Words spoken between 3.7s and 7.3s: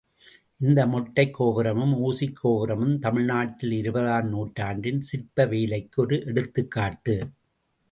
இருபதாம் நூற்றாண்டின் சிற்ப வேலைக்கு ஒரு எடுத்துக்காட்டு!